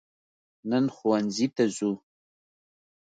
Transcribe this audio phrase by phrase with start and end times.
[0.69, 1.91] نن ښوونځي ته ځو